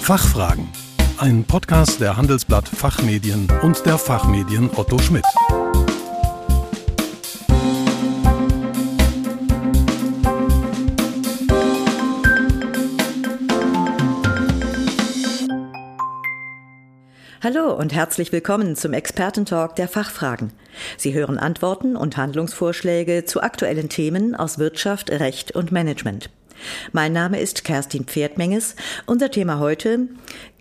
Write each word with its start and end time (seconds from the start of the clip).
Fachfragen. 0.00 0.66
Ein 1.18 1.44
Podcast 1.44 2.00
der 2.00 2.16
Handelsblatt 2.16 2.66
Fachmedien 2.66 3.46
und 3.62 3.84
der 3.86 3.96
Fachmedien 3.96 4.68
Otto 4.74 4.98
Schmidt. 4.98 5.24
Hallo 17.42 17.72
und 17.74 17.94
herzlich 17.94 18.32
willkommen 18.32 18.74
zum 18.76 18.92
Expertentalk 18.94 19.76
der 19.76 19.86
Fachfragen. 19.86 20.52
Sie 20.96 21.14
hören 21.14 21.38
Antworten 21.38 21.94
und 21.94 22.16
Handlungsvorschläge 22.16 23.26
zu 23.26 23.42
aktuellen 23.42 23.88
Themen 23.88 24.34
aus 24.34 24.58
Wirtschaft, 24.58 25.10
Recht 25.10 25.52
und 25.52 25.70
Management. 25.70 26.30
Mein 26.92 27.12
Name 27.12 27.40
ist 27.40 27.64
Kerstin 27.64 28.04
Pferdmenges. 28.04 28.76
Unser 29.06 29.30
Thema 29.30 29.58
heute 29.58 30.08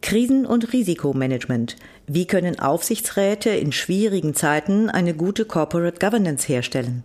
Krisen- 0.01 0.45
und 0.45 0.73
Risikomanagement. 0.73 1.75
Wie 2.07 2.25
können 2.25 2.59
Aufsichtsräte 2.59 3.49
in 3.49 3.71
schwierigen 3.71 4.33
Zeiten 4.33 4.89
eine 4.89 5.13
gute 5.13 5.45
Corporate 5.45 5.99
Governance 5.99 6.47
herstellen? 6.47 7.03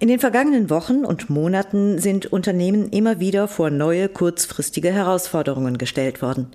In 0.00 0.08
den 0.08 0.18
vergangenen 0.18 0.70
Wochen 0.70 1.04
und 1.04 1.30
Monaten 1.30 1.98
sind 1.98 2.26
Unternehmen 2.26 2.88
immer 2.88 3.20
wieder 3.20 3.46
vor 3.46 3.70
neue 3.70 4.08
kurzfristige 4.08 4.92
Herausforderungen 4.92 5.78
gestellt 5.78 6.20
worden. 6.20 6.48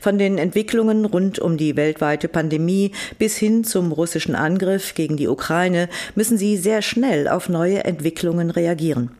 Von 0.00 0.18
den 0.18 0.38
Entwicklungen 0.38 1.04
rund 1.04 1.38
um 1.38 1.56
die 1.56 1.76
weltweite 1.76 2.26
Pandemie 2.26 2.90
bis 3.18 3.36
hin 3.36 3.62
zum 3.62 3.92
russischen 3.92 4.34
Angriff 4.34 4.94
gegen 4.94 5.16
die 5.16 5.28
Ukraine 5.28 5.88
müssen 6.16 6.36
sie 6.36 6.56
sehr 6.56 6.82
schnell 6.82 7.28
auf 7.28 7.48
neue 7.48 7.84
Entwicklungen 7.84 8.50
reagieren. 8.50 9.12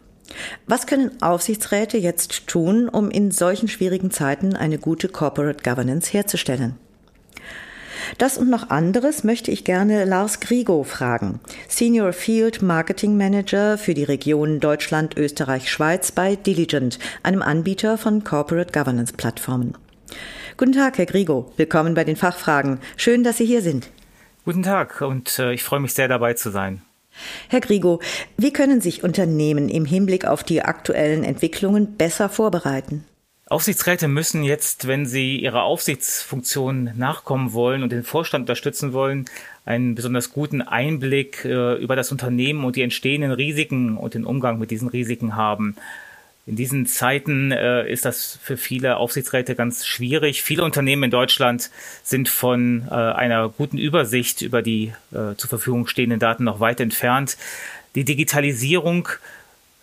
Was 0.67 0.87
können 0.87 1.23
Aufsichtsräte 1.23 1.97
jetzt 1.97 2.49
tun, 2.49 2.89
um 2.89 3.11
in 3.11 3.31
solchen 3.31 3.69
schwierigen 3.69 4.11
Zeiten 4.11 4.55
eine 4.55 4.79
gute 4.79 5.09
Corporate 5.09 5.63
Governance 5.63 6.13
herzustellen? 6.13 6.77
Das 8.19 8.39
und 8.39 8.51
noch 8.51 8.71
anderes 8.71 9.25
möchte 9.25 9.51
ich 9.51 9.65
gerne 9.65 10.05
Lars 10.05 10.41
Grigo 10.41 10.85
fragen, 10.85 11.41
Senior 11.69 12.13
Field 12.13 12.63
Marketing 12.63 13.17
Manager 13.17 13.79
für 13.79 13.95
die 13.95 14.05
Region 14.05 14.61
Deutschland, 14.61 15.17
Österreich, 15.17 15.71
Schweiz 15.71 16.13
bei 16.13 16.37
Diligent, 16.37 16.99
einem 17.23 17.43
Anbieter 17.43 17.99
von 17.99 18.25
Corporate 18.25 18.73
Governance 18.73 19.13
Plattformen. 19.13 19.77
Guten 20.57 20.73
Tag, 20.73 20.99
Herr 20.99 21.07
Grigo. 21.07 21.53
Willkommen 21.57 21.95
bei 21.95 22.05
den 22.05 22.17
Fachfragen. 22.17 22.81
Schön, 22.97 23.25
dass 23.25 23.39
Sie 23.39 23.47
hier 23.47 23.63
sind. 23.63 23.91
Guten 24.45 24.63
Tag 24.63 25.01
und 25.01 25.39
äh, 25.39 25.53
ich 25.53 25.63
freue 25.63 25.81
mich 25.81 25.95
sehr 25.95 26.09
dabei 26.09 26.35
zu 26.35 26.51
sein. 26.51 26.83
Herr 27.49 27.61
Grigo, 27.61 28.01
wie 28.37 28.53
können 28.53 28.81
sich 28.81 29.05
Unternehmen 29.05 29.69
im 29.69 29.85
Hinblick 29.85 30.25
auf 30.25 30.45
die 30.45 30.63
aktuellen 30.63 31.25
Entwicklungen 31.25 31.97
besser 31.97 32.29
vorbereiten? 32.29 33.05
Aufsichtsräte 33.51 34.07
müssen 34.07 34.45
jetzt, 34.45 34.87
wenn 34.87 35.07
sie 35.07 35.37
ihrer 35.41 35.65
Aufsichtsfunktion 35.65 36.93
nachkommen 36.97 37.53
wollen 37.53 37.83
und 37.83 37.91
den 37.91 38.05
Vorstand 38.05 38.43
unterstützen 38.43 38.93
wollen, 38.93 39.25
einen 39.65 39.97
besonders 39.97 40.33
guten 40.33 40.63
Einblick 40.63 41.45
äh, 41.45 41.75
über 41.75 41.97
das 41.97 42.13
Unternehmen 42.13 42.65
und 42.65 42.77
die 42.77 42.83
entstehenden 42.83 43.33
Risiken 43.33 43.97
und 43.97 44.15
den 44.15 44.25
Umgang 44.25 44.61
mit 44.61 44.71
diesen 44.71 44.87
Risiken 44.87 45.35
haben. 45.35 45.75
In 46.47 46.55
diesen 46.55 46.87
Zeiten 46.87 47.51
äh, 47.51 47.91
ist 47.91 48.05
das 48.05 48.39
für 48.41 48.57
viele 48.57 48.99
Aufsichtsräte 48.99 49.57
ganz 49.57 49.85
schwierig. 49.85 50.45
Viele 50.45 50.63
Unternehmen 50.63 51.03
in 51.03 51.11
Deutschland 51.11 51.71
sind 52.05 52.29
von 52.29 52.87
äh, 52.89 52.95
einer 52.95 53.49
guten 53.49 53.79
Übersicht 53.79 54.43
über 54.43 54.63
die 54.63 54.93
äh, 55.11 55.35
zur 55.37 55.49
Verfügung 55.49 55.89
stehenden 55.89 56.21
Daten 56.21 56.45
noch 56.45 56.61
weit 56.61 56.79
entfernt. 56.79 57.37
Die 57.97 58.05
Digitalisierung 58.05 59.09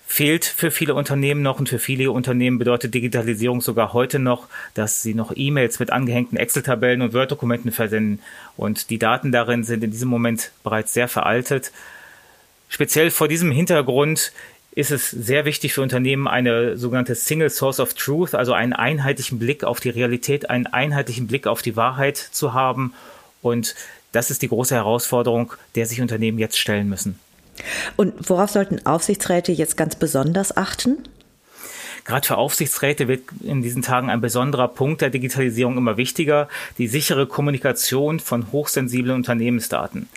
fehlt 0.09 0.45
für 0.45 0.71
viele 0.71 0.95
Unternehmen 0.95 1.41
noch 1.41 1.59
und 1.59 1.67
für 1.67 1.79
viele 1.79 2.11
Unternehmen 2.11 2.57
bedeutet 2.57 2.93
Digitalisierung 2.93 3.59
sogar 3.59 3.91
heute 3.91 4.19
noch, 4.19 4.47
dass 4.73 5.03
sie 5.03 5.13
noch 5.13 5.33
E-Mails 5.35 5.79
mit 5.79 5.91
angehängten 5.91 6.37
Excel-Tabellen 6.37 7.01
und 7.01 7.13
Word-Dokumenten 7.13 7.73
versenden 7.73 8.23
und 8.55 8.89
die 8.89 8.99
Daten 8.99 9.33
darin 9.33 9.65
sind 9.65 9.83
in 9.83 9.91
diesem 9.91 10.07
Moment 10.09 10.51
bereits 10.63 10.93
sehr 10.93 11.09
veraltet. 11.09 11.73
Speziell 12.69 13.11
vor 13.11 13.27
diesem 13.27 13.51
Hintergrund 13.51 14.31
ist 14.71 14.91
es 14.91 15.11
sehr 15.11 15.43
wichtig 15.43 15.73
für 15.73 15.81
Unternehmen, 15.81 16.27
eine 16.27 16.77
sogenannte 16.77 17.13
Single 17.13 17.49
Source 17.49 17.81
of 17.81 17.93
Truth, 17.93 18.33
also 18.33 18.53
einen 18.53 18.73
einheitlichen 18.73 19.39
Blick 19.39 19.65
auf 19.65 19.81
die 19.81 19.89
Realität, 19.89 20.49
einen 20.49 20.67
einheitlichen 20.67 21.27
Blick 21.27 21.47
auf 21.47 21.61
die 21.61 21.75
Wahrheit 21.75 22.17
zu 22.17 22.53
haben. 22.53 22.93
Und 23.41 23.75
das 24.13 24.31
ist 24.31 24.41
die 24.41 24.47
große 24.47 24.73
Herausforderung, 24.73 25.53
der 25.75 25.85
sich 25.85 25.99
Unternehmen 25.99 26.39
jetzt 26.39 26.57
stellen 26.57 26.87
müssen. 26.87 27.19
Und 27.95 28.29
worauf 28.29 28.51
sollten 28.51 28.85
Aufsichtsräte 28.85 29.51
jetzt 29.51 29.77
ganz 29.77 29.95
besonders 29.95 30.55
achten? 30.55 30.97
Gerade 32.05 32.25
für 32.25 32.37
Aufsichtsräte 32.37 33.09
wird 33.09 33.23
in 33.43 33.61
diesen 33.61 33.81
Tagen 33.81 34.09
ein 34.09 34.21
besonderer 34.21 34.69
Punkt 34.69 35.01
der 35.01 35.09
Digitalisierung 35.09 35.77
immer 35.77 35.97
wichtiger, 35.97 36.47
die 36.77 36.87
sichere 36.87 37.27
Kommunikation 37.27 38.21
von 38.21 38.51
hochsensiblen 38.53 39.15
Unternehmensdaten. 39.15 40.07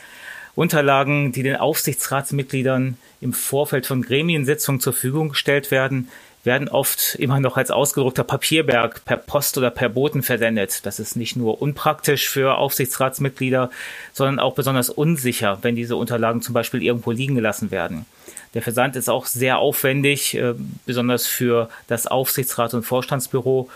Unterlagen, 0.55 1.33
die 1.33 1.43
den 1.43 1.57
Aufsichtsratsmitgliedern 1.57 2.97
im 3.21 3.33
Vorfeld 3.33 3.87
von 3.87 4.03
Gremiensitzungen 4.03 4.81
zur 4.81 4.93
Verfügung 4.93 5.31
gestellt 5.31 5.71
werden, 5.71 6.09
werden 6.43 6.69
oft 6.69 7.17
immer 7.17 7.39
noch 7.39 7.57
als 7.57 7.71
ausgedruckter 7.71 8.25
Papierberg 8.25 9.05
per 9.05 9.19
Post 9.19 9.59
oder 9.59 9.71
per 9.71 9.91
Boten 9.91 10.23
versendet. 10.23 10.87
Das 10.87 10.99
ist 10.99 11.17
nicht 11.17 11.37
nur 11.37 11.61
unpraktisch 11.61 12.29
für 12.29 12.57
Aufsichtsratsmitglieder, 12.57 13.71
sondern 14.13 14.39
auch 14.39 14.55
besonders 14.55 14.89
unsicher, 14.89 15.59
wenn 15.63 15.77
diese 15.77 15.97
Unterlagen 15.97 16.41
zum 16.41 16.55
Beispiel 16.55 16.83
irgendwo 16.83 17.11
liegen 17.11 17.35
gelassen 17.35 17.71
werden. 17.71 18.07
Der 18.55 18.63
Versand 18.63 18.97
ist 18.97 19.09
auch 19.09 19.27
sehr 19.27 19.59
aufwendig, 19.59 20.35
äh, 20.35 20.55
besonders 20.87 21.27
für 21.27 21.69
das 21.87 22.07
Aufsichtsrat 22.07 22.75
und 22.75 22.85
Vorstandsbüro. 22.85 23.69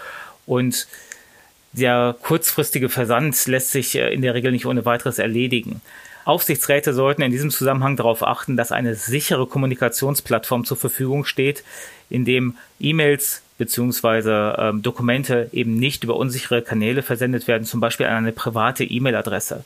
Und 0.46 0.88
der 1.72 2.16
kurzfristige 2.22 2.88
Versand 2.88 3.46
lässt 3.46 3.72
sich 3.72 3.94
äh, 3.94 4.12
in 4.12 4.22
der 4.22 4.34
Regel 4.34 4.52
nicht 4.52 4.66
ohne 4.66 4.84
weiteres 4.84 5.18
erledigen. 5.18 5.80
Aufsichtsräte 6.24 6.94
sollten 6.94 7.22
in 7.22 7.30
diesem 7.30 7.50
Zusammenhang 7.50 7.96
darauf 7.96 8.22
achten, 8.22 8.56
dass 8.56 8.72
eine 8.72 8.94
sichere 8.94 9.46
Kommunikationsplattform 9.46 10.64
zur 10.64 10.76
Verfügung 10.76 11.24
steht, 11.24 11.64
in 12.08 12.24
dem 12.24 12.56
E-Mails 12.80 13.42
beziehungsweise 13.58 14.56
ähm, 14.58 14.82
Dokumente 14.82 15.48
eben 15.52 15.76
nicht 15.76 16.02
über 16.02 16.16
unsichere 16.16 16.62
Kanäle 16.62 17.02
versendet 17.02 17.46
werden, 17.46 17.64
zum 17.64 17.80
Beispiel 17.80 18.06
an 18.06 18.16
eine 18.16 18.32
private 18.32 18.84
E-Mail-Adresse. 18.84 19.64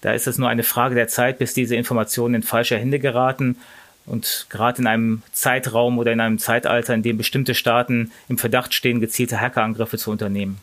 Da 0.00 0.12
ist 0.12 0.26
es 0.26 0.36
nur 0.36 0.48
eine 0.48 0.64
Frage 0.64 0.94
der 0.94 1.08
Zeit, 1.08 1.38
bis 1.38 1.54
diese 1.54 1.76
Informationen 1.76 2.34
in 2.34 2.42
falsche 2.42 2.76
Hände 2.76 2.98
geraten. 2.98 3.56
Und 4.04 4.46
gerade 4.50 4.82
in 4.82 4.86
einem 4.86 5.22
Zeitraum 5.32 5.96
oder 5.96 6.12
in 6.12 6.20
einem 6.20 6.38
Zeitalter, 6.38 6.92
in 6.92 7.02
dem 7.02 7.16
bestimmte 7.16 7.54
Staaten 7.54 8.12
im 8.28 8.36
Verdacht 8.36 8.74
stehen, 8.74 9.00
gezielte 9.00 9.40
Hackerangriffe 9.40 9.96
zu 9.96 10.10
unternehmen. 10.10 10.58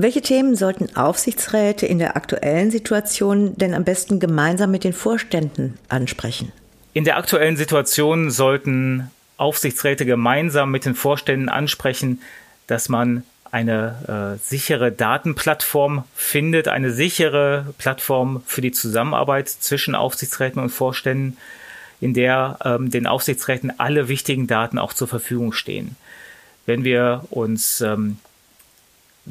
Welche 0.00 0.22
Themen 0.22 0.54
sollten 0.54 0.94
Aufsichtsräte 0.94 1.84
in 1.84 1.98
der 1.98 2.14
aktuellen 2.14 2.70
Situation 2.70 3.56
denn 3.56 3.74
am 3.74 3.82
besten 3.82 4.20
gemeinsam 4.20 4.70
mit 4.70 4.84
den 4.84 4.92
Vorständen 4.92 5.76
ansprechen? 5.88 6.52
In 6.92 7.02
der 7.02 7.16
aktuellen 7.16 7.56
Situation 7.56 8.30
sollten 8.30 9.10
Aufsichtsräte 9.38 10.06
gemeinsam 10.06 10.70
mit 10.70 10.84
den 10.84 10.94
Vorständen 10.94 11.48
ansprechen, 11.48 12.22
dass 12.68 12.88
man 12.88 13.24
eine 13.50 14.36
äh, 14.38 14.38
sichere 14.40 14.92
Datenplattform 14.92 16.04
findet, 16.14 16.68
eine 16.68 16.92
sichere 16.92 17.66
Plattform 17.78 18.44
für 18.46 18.60
die 18.60 18.70
Zusammenarbeit 18.70 19.48
zwischen 19.48 19.96
Aufsichtsräten 19.96 20.62
und 20.62 20.70
Vorständen, 20.70 21.38
in 22.00 22.14
der 22.14 22.60
ähm, 22.64 22.92
den 22.92 23.08
Aufsichtsräten 23.08 23.80
alle 23.80 24.06
wichtigen 24.06 24.46
Daten 24.46 24.78
auch 24.78 24.92
zur 24.92 25.08
Verfügung 25.08 25.52
stehen. 25.52 25.96
Wenn 26.66 26.84
wir 26.84 27.24
uns 27.30 27.80
ähm, 27.80 28.18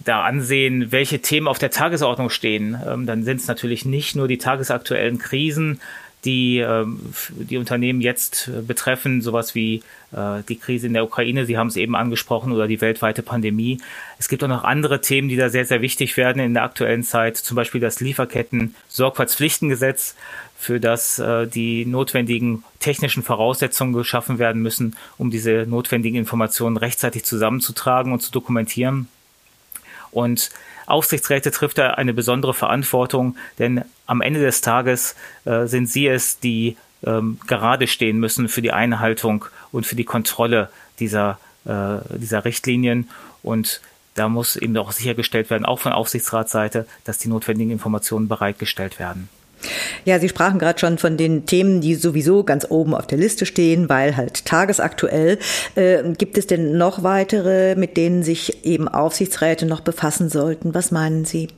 da 0.04 0.24
ansehen, 0.24 0.92
welche 0.92 1.20
Themen 1.20 1.48
auf 1.48 1.60
der 1.60 1.72
Tagesordnung 1.72 2.30
stehen, 2.30 2.78
ähm, 2.88 3.06
dann 3.06 3.24
sind 3.24 3.42
es 3.42 3.48
natürlich 3.48 3.86
nicht 3.86 4.16
nur 4.16 4.28
die 4.28 4.38
tagesaktuellen 4.38 5.18
Krisen, 5.18 5.80
die 6.26 6.60
ähm, 6.60 7.00
die 7.30 7.58
Unternehmen 7.58 8.02
jetzt 8.02 8.50
äh, 8.50 8.62
betreffen, 8.62 9.22
sowas 9.22 9.56
wie 9.56 9.84
äh, 10.12 10.42
die 10.50 10.58
Krise 10.58 10.88
in 10.88 10.94
der 10.94 11.04
Ukraine, 11.04 11.46
Sie 11.46 11.58
haben 11.58 11.68
es 11.68 11.78
eben 11.78 11.96
angesprochen, 11.96 12.52
oder 12.52 12.68
die 12.68 12.82
weltweite 12.82 13.22
Pandemie. 13.22 13.80
Es 14.18 14.28
gibt 14.28 14.44
auch 14.44 14.48
noch 14.48 14.64
andere 14.64 15.00
Themen, 15.00 15.30
die 15.30 15.38
da 15.38 15.50
sehr, 15.50 15.66
sehr 15.66 15.82
wichtig 15.82 16.18
werden 16.18 16.42
in 16.42 16.56
der 16.56 16.64
aktuellen 16.64 17.04
Zeit, 17.04 17.38
zum 17.38 17.56
Beispiel 17.56 17.82
das 17.82 18.00
Lieferketten-Sorgfaltspflichtengesetz, 18.00 20.16
für 20.58 20.80
das 20.80 21.20
äh, 21.20 21.46
die 21.46 21.86
notwendigen 21.86 22.64
technischen 22.80 23.22
Voraussetzungen 23.22 23.94
geschaffen 23.94 24.40
werden 24.40 24.62
müssen, 24.62 24.96
um 25.18 25.30
diese 25.30 25.66
notwendigen 25.68 26.18
Informationen 26.18 26.78
rechtzeitig 26.78 27.26
zusammenzutragen 27.26 28.12
und 28.12 28.22
zu 28.22 28.32
dokumentieren. 28.32 29.08
Und 30.12 30.50
Aufsichtsräte 30.86 31.52
trifft 31.52 31.78
da 31.78 31.92
eine 31.92 32.14
besondere 32.14 32.54
Verantwortung, 32.54 33.36
denn 33.60 33.84
am 34.06 34.22
Ende 34.22 34.40
des 34.40 34.62
Tages 34.62 35.16
äh, 35.46 35.66
sind 35.66 35.90
sie 35.90 36.08
es, 36.08 36.40
die 36.40 36.78
ähm, 37.06 37.40
gerade 37.48 37.88
stehen 37.88 38.18
müssen 38.18 38.48
für 38.48 38.62
die 38.62 38.72
Einhaltung 38.72 39.46
und 39.72 39.86
für 39.86 39.96
die 39.96 40.06
Kontrolle 40.06 40.70
dieser, 41.00 41.40
äh, 41.66 41.98
dieser 42.18 42.46
Richtlinien. 42.46 43.10
Und 43.44 43.82
da 44.16 44.30
muss 44.30 44.56
eben 44.56 44.76
auch 44.78 44.92
sichergestellt 44.92 45.50
werden, 45.50 45.66
auch 45.66 45.80
von 45.80 45.92
Aufsichtsratsseite, 45.92 46.88
dass 47.04 47.18
die 47.18 47.28
notwendigen 47.28 47.72
Informationen 47.72 48.28
bereitgestellt 48.28 49.00
werden. 49.00 49.30
Ja, 50.06 50.20
Sie 50.20 50.30
sprachen 50.30 50.60
gerade 50.60 50.80
schon 50.80 50.98
von 50.98 51.18
den 51.18 51.46
Themen, 51.46 51.82
die 51.82 51.96
sowieso 51.96 52.44
ganz 52.44 52.66
oben 52.70 52.94
auf 52.94 53.08
der 53.08 53.18
Liste 53.18 53.46
stehen, 53.46 53.90
weil 53.90 54.16
halt 54.16 54.46
tagesaktuell. 54.46 55.40
Äh, 55.76 56.04
gibt 56.18 56.38
es 56.38 56.48
denn 56.48 56.78
noch 56.78 57.04
weitere, 57.04 57.76
mit 57.76 57.98
denen 57.98 58.24
sich 58.24 58.66
eben 58.66 58.88
Aufsichtsräte 58.88 59.66
noch 59.66 59.82
befassen 59.82 60.30
sollten? 60.30 60.74
Was 60.74 60.92
meinen 60.92 61.26
Sie? 61.26 61.50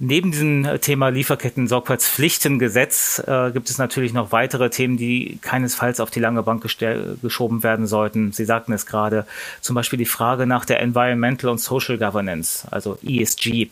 Neben 0.00 0.30
diesem 0.30 0.64
Thema 0.80 1.08
Lieferketten-Sorgfaltspflichtengesetz 1.08 3.20
äh, 3.26 3.50
gibt 3.50 3.68
es 3.68 3.78
natürlich 3.78 4.12
noch 4.12 4.30
weitere 4.30 4.70
Themen, 4.70 4.96
die 4.96 5.40
keinesfalls 5.42 5.98
auf 5.98 6.12
die 6.12 6.20
lange 6.20 6.44
Bank 6.44 6.62
geschoben 6.62 7.64
werden 7.64 7.88
sollten. 7.88 8.30
Sie 8.30 8.44
sagten 8.44 8.72
es 8.72 8.86
gerade, 8.86 9.26
zum 9.60 9.74
Beispiel 9.74 9.98
die 9.98 10.04
Frage 10.04 10.46
nach 10.46 10.64
der 10.64 10.78
Environmental 10.80 11.50
und 11.50 11.58
Social 11.58 11.98
Governance, 11.98 12.64
also 12.70 12.96
ESG. 13.04 13.70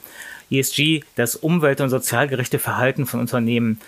ESG, 0.51 1.03
das 1.17 1.37
umwelt- 1.37 1.81
und 1.81 1.91
sozialgerechte 1.91 2.59
Verhalten 2.59 3.07
von 3.07 3.21
Unternehmen, 3.21 3.81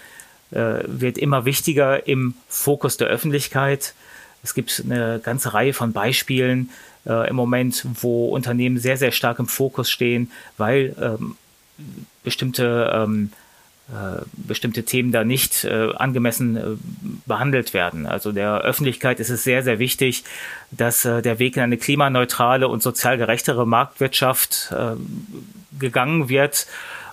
äh, 0.50 0.80
wird 0.86 1.18
immer 1.18 1.44
wichtiger 1.44 2.06
im 2.06 2.34
Fokus 2.48 2.96
der 2.96 3.08
Öffentlichkeit. 3.08 3.94
Es 4.42 4.54
gibt 4.54 4.82
eine 4.84 5.20
ganze 5.22 5.54
Reihe 5.54 5.72
von 5.72 5.92
Beispielen 5.92 6.70
äh, 7.06 7.28
im 7.28 7.36
Moment, 7.36 7.84
wo 8.00 8.28
Unternehmen 8.28 8.78
sehr, 8.78 8.96
sehr 8.96 9.12
stark 9.12 9.38
im 9.38 9.46
Fokus 9.48 9.90
stehen, 9.90 10.30
weil 10.56 10.94
ähm, 11.00 11.36
bestimmte 12.24 12.90
ähm, 12.94 13.30
äh, 13.32 13.47
bestimmte 14.32 14.84
Themen 14.84 15.12
da 15.12 15.24
nicht 15.24 15.64
äh, 15.64 15.92
angemessen 15.94 16.56
äh, 16.56 16.60
behandelt 17.26 17.72
werden. 17.72 18.06
Also 18.06 18.32
der 18.32 18.60
Öffentlichkeit 18.60 19.18
ist 19.18 19.30
es 19.30 19.44
sehr, 19.44 19.62
sehr 19.62 19.78
wichtig, 19.78 20.24
dass 20.70 21.06
äh, 21.06 21.22
der 21.22 21.38
Weg 21.38 21.56
in 21.56 21.62
eine 21.62 21.78
klimaneutrale 21.78 22.68
und 22.68 22.82
sozial 22.82 23.16
gerechtere 23.16 23.66
Marktwirtschaft 23.66 24.72
äh, 24.72 24.96
gegangen 25.78 26.28
wird. 26.28 26.66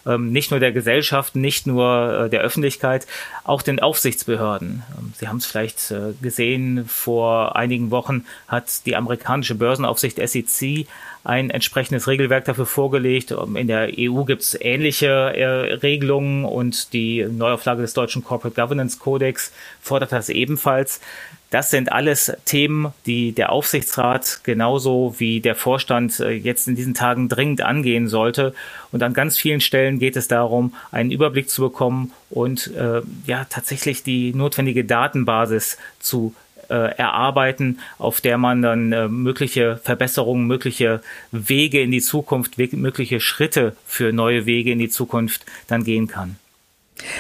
Ähm, 0.05 0.33
nicht 0.33 0.51
nur 0.51 0.59
der 0.59 0.73
Gesellschaft, 0.73 1.35
nicht 1.35 1.65
nur 1.65 2.25
äh, 2.25 2.29
der 2.29 2.41
Öffentlichkeit, 2.41 3.07
auch 3.45 3.61
den 3.61 3.79
Aufsichtsbehörden. 3.79 4.83
Ähm, 4.97 5.13
Sie 5.17 5.29
haben 5.29 5.37
es 5.37 5.45
vielleicht 5.45 5.93
gesehen, 6.21 6.85
vor 6.87 7.55
einigen 7.55 7.89
Wochen 7.89 8.25
hat 8.49 8.85
die 8.85 8.97
amerikanische 8.97 9.55
Börsenaufsicht 9.55 10.17
SEC 10.17 10.87
ein 11.25 11.49
entsprechendes 11.49 12.07
Regelwerk 12.07 12.45
dafür 12.45 12.67
vorgelegt. 12.67 13.31
Ähm, 13.31 13.55
in 13.57 13.67
der 13.67 13.89
EU 13.97 14.23
gibt 14.23 14.43
es 14.43 14.57
ähnliche 14.59 15.07
äh, 15.07 15.73
Regelungen 15.73 16.45
und 16.45 16.93
die 16.93 17.25
Neuauflage 17.25 17.81
des 17.81 17.93
deutschen 17.93 18.23
Corporate 18.23 18.55
Governance 18.59 18.99
Codex 18.99 19.51
fordert 19.81 20.11
das 20.11 20.29
ebenfalls. 20.29 21.01
Das 21.49 21.71
sind 21.71 21.91
alles 21.91 22.31
Themen, 22.45 22.93
die 23.05 23.31
der 23.31 23.51
Aufsichtsrat 23.51 24.41
genauso 24.43 25.15
wie 25.17 25.39
der 25.41 25.55
Vorstand 25.55 26.19
äh, 26.19 26.31
jetzt 26.31 26.67
in 26.67 26.75
diesen 26.75 26.93
Tagen 26.93 27.27
dringend 27.27 27.61
angehen 27.61 28.07
sollte. 28.07 28.53
Und 28.91 29.01
an 29.01 29.13
ganz 29.13 29.37
vielen 29.37 29.61
Stellen 29.61 29.97
geht 29.97 30.17
es 30.17 30.27
darum, 30.27 30.73
einen 30.91 31.11
Überblick 31.11 31.49
zu 31.49 31.61
bekommen 31.61 32.11
und 32.29 32.73
äh, 32.75 33.01
ja 33.25 33.45
tatsächlich 33.49 34.03
die 34.03 34.33
notwendige 34.33 34.85
Datenbasis 34.85 35.77
zu 35.99 36.35
erarbeiten, 36.73 37.79
auf 37.97 38.21
der 38.21 38.37
man 38.37 38.61
dann 38.61 38.91
äh, 38.91 39.07
mögliche 39.07 39.77
Verbesserungen, 39.77 40.47
mögliche 40.47 41.01
Wege 41.31 41.81
in 41.81 41.91
die 41.91 42.01
Zukunft, 42.01 42.57
mögliche 42.57 43.19
Schritte 43.19 43.75
für 43.85 44.11
neue 44.11 44.45
Wege 44.45 44.71
in 44.71 44.79
die 44.79 44.89
Zukunft 44.89 45.45
dann 45.67 45.83
gehen 45.83 46.07
kann. 46.07 46.37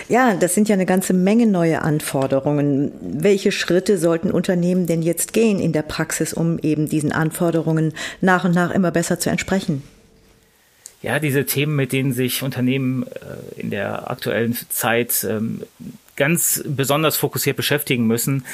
Ja, 0.07 0.35
das 0.35 0.55
sind 0.55 0.69
ja 0.69 0.73
eine 0.73 0.85
ganze 0.85 1.13
Menge 1.13 1.47
neue 1.47 1.81
Anforderungen. 1.81 2.91
Welche 3.01 3.51
Schritte 3.51 3.97
sollten 3.97 4.31
Unternehmen 4.31 4.87
denn 4.87 5.01
jetzt 5.01 5.33
gehen 5.33 5.59
in 5.59 5.73
der 5.73 5.81
Praxis, 5.81 6.33
um 6.33 6.59
eben 6.59 6.87
diesen 6.87 7.11
Anforderungen 7.11 7.93
nach 8.21 8.45
und 8.45 8.55
nach 8.55 8.71
immer 8.71 8.91
besser 8.91 9.19
zu 9.19 9.29
entsprechen? 9.29 9.83
Ja, 11.01 11.19
diese 11.19 11.45
Themen, 11.45 11.75
mit 11.75 11.91
denen 11.91 12.13
sich 12.13 12.41
Unternehmen 12.41 13.03
äh, 13.03 13.61
in 13.61 13.69
der 13.69 14.09
aktuellen 14.09 14.57
Zeit 14.69 15.25
ähm, 15.29 15.61
ganz 16.15 16.63
besonders 16.65 17.17
fokussiert 17.17 17.57
beschäftigen 17.57 18.07
müssen, 18.07 18.45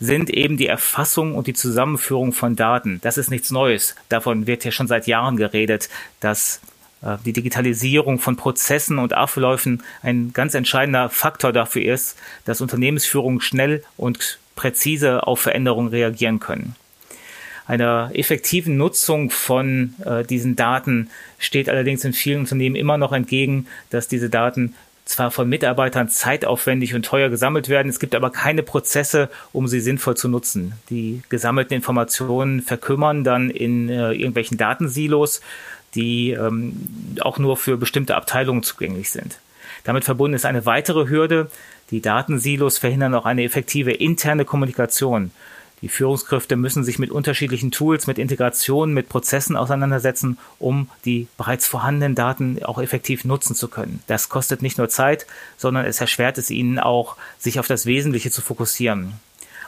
sind 0.00 0.30
eben 0.30 0.56
die 0.56 0.66
Erfassung 0.66 1.34
und 1.34 1.46
die 1.46 1.54
Zusammenführung 1.54 2.32
von 2.32 2.56
Daten. 2.56 3.00
Das 3.02 3.18
ist 3.18 3.30
nichts 3.30 3.50
Neues. 3.50 3.96
Davon 4.08 4.46
wird 4.46 4.64
ja 4.64 4.70
schon 4.70 4.86
seit 4.86 5.06
Jahren 5.06 5.36
geredet, 5.36 5.88
dass 6.20 6.60
äh, 7.02 7.16
die 7.24 7.32
Digitalisierung 7.32 8.18
von 8.18 8.36
Prozessen 8.36 8.98
und 8.98 9.12
Abläufen 9.12 9.82
ein 10.02 10.32
ganz 10.32 10.54
entscheidender 10.54 11.10
Faktor 11.10 11.52
dafür 11.52 11.92
ist, 11.92 12.16
dass 12.44 12.60
Unternehmensführungen 12.60 13.40
schnell 13.40 13.82
und 13.96 14.38
präzise 14.54 15.26
auf 15.26 15.40
Veränderungen 15.40 15.88
reagieren 15.88 16.40
können. 16.40 16.74
Einer 17.66 18.10
effektiven 18.14 18.76
Nutzung 18.78 19.30
von 19.30 19.94
äh, 20.04 20.24
diesen 20.24 20.56
Daten 20.56 21.10
steht 21.38 21.68
allerdings 21.68 22.02
in 22.04 22.14
vielen 22.14 22.40
Unternehmen 22.40 22.76
immer 22.76 22.96
noch 22.96 23.12
entgegen, 23.12 23.66
dass 23.90 24.08
diese 24.08 24.30
Daten 24.30 24.74
zwar 25.08 25.30
von 25.30 25.48
Mitarbeitern 25.48 26.08
zeitaufwendig 26.10 26.94
und 26.94 27.04
teuer 27.04 27.30
gesammelt 27.30 27.68
werden, 27.68 27.88
es 27.88 27.98
gibt 27.98 28.14
aber 28.14 28.30
keine 28.30 28.62
Prozesse, 28.62 29.30
um 29.52 29.66
sie 29.66 29.80
sinnvoll 29.80 30.16
zu 30.16 30.28
nutzen. 30.28 30.74
Die 30.90 31.22
gesammelten 31.30 31.74
Informationen 31.74 32.60
verkümmern 32.60 33.24
dann 33.24 33.48
in 33.48 33.88
äh, 33.88 34.12
irgendwelchen 34.12 34.58
Datensilos, 34.58 35.40
die 35.94 36.32
ähm, 36.32 37.16
auch 37.20 37.38
nur 37.38 37.56
für 37.56 37.78
bestimmte 37.78 38.16
Abteilungen 38.16 38.62
zugänglich 38.62 39.08
sind. 39.08 39.38
Damit 39.84 40.04
verbunden 40.04 40.34
ist 40.34 40.44
eine 40.44 40.66
weitere 40.66 41.08
Hürde. 41.08 41.50
Die 41.90 42.02
Datensilos 42.02 42.76
verhindern 42.76 43.14
auch 43.14 43.24
eine 43.24 43.44
effektive 43.44 43.92
interne 43.92 44.44
Kommunikation. 44.44 45.30
Die 45.82 45.88
Führungskräfte 45.88 46.56
müssen 46.56 46.82
sich 46.82 46.98
mit 46.98 47.10
unterschiedlichen 47.10 47.70
Tools, 47.70 48.06
mit 48.06 48.18
Integrationen, 48.18 48.94
mit 48.94 49.08
Prozessen 49.08 49.56
auseinandersetzen, 49.56 50.38
um 50.58 50.88
die 51.04 51.28
bereits 51.36 51.66
vorhandenen 51.66 52.14
Daten 52.14 52.62
auch 52.64 52.78
effektiv 52.78 53.24
nutzen 53.24 53.54
zu 53.54 53.68
können. 53.68 54.02
Das 54.06 54.28
kostet 54.28 54.62
nicht 54.62 54.78
nur 54.78 54.88
Zeit, 54.88 55.26
sondern 55.56 55.84
es 55.84 56.00
erschwert 56.00 56.38
es 56.38 56.50
ihnen 56.50 56.78
auch, 56.78 57.16
sich 57.38 57.60
auf 57.60 57.66
das 57.66 57.86
Wesentliche 57.86 58.30
zu 58.30 58.42
fokussieren. 58.42 59.14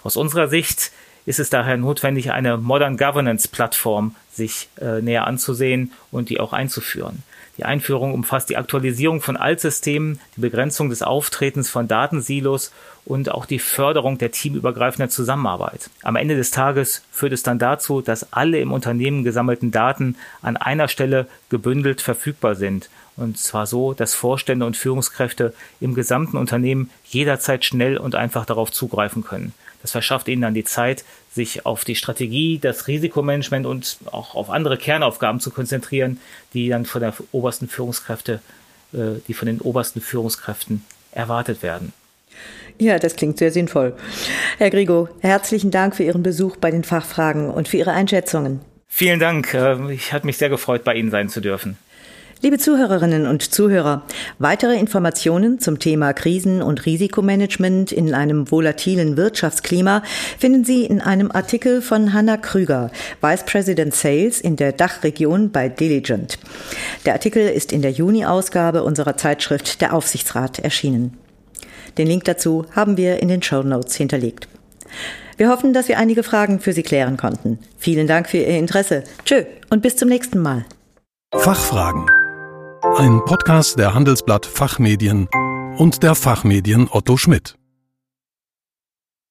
Aus 0.02 0.16
unserer 0.16 0.48
Sicht 0.48 0.90
ist 1.26 1.38
es 1.38 1.50
daher 1.50 1.76
notwendig, 1.76 2.32
eine 2.32 2.56
Modern 2.56 2.96
Governance 2.96 3.46
Plattform 3.46 4.16
sich 4.32 4.68
äh, 4.80 5.00
näher 5.02 5.26
anzusehen 5.26 5.92
und 6.10 6.28
die 6.30 6.40
auch 6.40 6.52
einzuführen. 6.52 7.22
Die 7.60 7.66
Einführung 7.66 8.14
umfasst 8.14 8.48
die 8.48 8.56
Aktualisierung 8.56 9.20
von 9.20 9.36
Altsystemen, 9.36 10.18
die 10.34 10.40
Begrenzung 10.40 10.88
des 10.88 11.02
Auftretens 11.02 11.68
von 11.68 11.88
Datensilos 11.88 12.72
und 13.04 13.30
auch 13.30 13.44
die 13.44 13.58
Förderung 13.58 14.16
der 14.16 14.30
teamübergreifenden 14.30 15.10
Zusammenarbeit. 15.10 15.90
Am 16.02 16.16
Ende 16.16 16.36
des 16.36 16.52
Tages 16.52 17.02
führt 17.12 17.34
es 17.34 17.42
dann 17.42 17.58
dazu, 17.58 18.00
dass 18.00 18.32
alle 18.32 18.60
im 18.60 18.72
Unternehmen 18.72 19.24
gesammelten 19.24 19.72
Daten 19.72 20.16
an 20.40 20.56
einer 20.56 20.88
Stelle 20.88 21.26
gebündelt 21.50 22.00
verfügbar 22.00 22.54
sind. 22.54 22.88
Und 23.18 23.36
zwar 23.36 23.66
so, 23.66 23.92
dass 23.92 24.14
Vorstände 24.14 24.64
und 24.64 24.78
Führungskräfte 24.78 25.52
im 25.82 25.94
gesamten 25.94 26.38
Unternehmen 26.38 26.88
jederzeit 27.04 27.66
schnell 27.66 27.98
und 27.98 28.14
einfach 28.14 28.46
darauf 28.46 28.72
zugreifen 28.72 29.22
können. 29.22 29.52
Das 29.82 29.92
verschafft 29.92 30.28
ihnen 30.28 30.42
dann 30.42 30.54
die 30.54 30.64
Zeit, 30.64 31.04
sich 31.32 31.64
auf 31.64 31.84
die 31.84 31.94
Strategie, 31.94 32.58
das 32.58 32.86
Risikomanagement 32.86 33.66
und 33.66 33.98
auch 34.10 34.34
auf 34.34 34.50
andere 34.50 34.76
Kernaufgaben 34.76 35.40
zu 35.40 35.50
konzentrieren, 35.50 36.20
die 36.54 36.68
dann 36.68 36.86
von 36.86 37.00
der 37.00 37.14
obersten 37.32 37.68
Führungskräfte, 37.68 38.40
äh, 38.92 39.20
die 39.28 39.34
von 39.34 39.46
den 39.46 39.60
obersten 39.60 40.00
Führungskräften 40.00 40.84
erwartet 41.12 41.62
werden. 41.62 41.92
Ja, 42.78 42.98
das 42.98 43.16
klingt 43.16 43.38
sehr 43.38 43.52
sinnvoll. 43.52 43.94
Herr 44.58 44.70
Grigo, 44.70 45.08
herzlichen 45.20 45.70
Dank 45.70 45.96
für 45.96 46.02
Ihren 46.02 46.22
Besuch 46.22 46.56
bei 46.56 46.70
den 46.70 46.84
Fachfragen 46.84 47.50
und 47.50 47.68
für 47.68 47.76
Ihre 47.76 47.92
Einschätzungen. 47.92 48.60
Vielen 48.88 49.20
Dank. 49.20 49.54
Äh, 49.54 49.92
ich 49.92 50.12
hat 50.12 50.24
mich 50.24 50.38
sehr 50.38 50.48
gefreut, 50.48 50.84
bei 50.84 50.94
Ihnen 50.94 51.10
sein 51.10 51.28
zu 51.28 51.40
dürfen. 51.40 51.78
Liebe 52.42 52.56
Zuhörerinnen 52.56 53.26
und 53.26 53.42
Zuhörer, 53.52 54.02
weitere 54.38 54.78
Informationen 54.78 55.58
zum 55.58 55.78
Thema 55.78 56.14
Krisen- 56.14 56.62
und 56.62 56.86
Risikomanagement 56.86 57.92
in 57.92 58.14
einem 58.14 58.50
volatilen 58.50 59.18
Wirtschaftsklima 59.18 60.02
finden 60.38 60.64
Sie 60.64 60.86
in 60.86 61.02
einem 61.02 61.30
Artikel 61.30 61.82
von 61.82 62.14
Hanna 62.14 62.38
Krüger, 62.38 62.90
Vice 63.20 63.44
President 63.44 63.94
Sales 63.94 64.40
in 64.40 64.56
der 64.56 64.72
Dachregion 64.72 65.50
bei 65.50 65.68
Diligent. 65.68 66.38
Der 67.04 67.12
Artikel 67.12 67.46
ist 67.46 67.72
in 67.72 67.82
der 67.82 67.90
Juni-Ausgabe 67.90 68.84
unserer 68.84 69.18
Zeitschrift 69.18 69.82
Der 69.82 69.92
Aufsichtsrat 69.92 70.60
erschienen. 70.60 71.18
Den 71.98 72.06
Link 72.06 72.24
dazu 72.24 72.64
haben 72.74 72.96
wir 72.96 73.20
in 73.20 73.28
den 73.28 73.42
Show 73.42 73.62
Notes 73.62 73.96
hinterlegt. 73.96 74.48
Wir 75.36 75.50
hoffen, 75.50 75.74
dass 75.74 75.88
wir 75.88 75.98
einige 75.98 76.22
Fragen 76.22 76.58
für 76.58 76.72
Sie 76.72 76.82
klären 76.82 77.18
konnten. 77.18 77.58
Vielen 77.76 78.06
Dank 78.06 78.30
für 78.30 78.38
Ihr 78.38 78.56
Interesse. 78.56 79.04
Tschö 79.26 79.44
und 79.68 79.82
bis 79.82 79.96
zum 79.96 80.08
nächsten 80.08 80.38
Mal. 80.38 80.64
Fachfragen 81.34 82.06
ein 82.98 83.24
Podcast 83.24 83.78
der 83.78 83.94
Handelsblatt 83.94 84.46
Fachmedien 84.46 85.28
und 85.76 86.02
der 86.02 86.14
Fachmedien 86.14 86.88
Otto 86.90 87.16
Schmidt. 87.16 87.59